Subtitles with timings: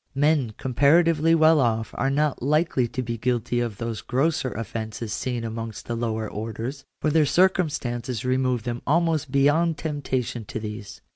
[0.15, 5.43] Men comparatively well off are not likely to be guilty of those grosser offences seen
[5.43, 11.01] amongst the lower orders, for their circumstances remove them almost beyond temptation to these.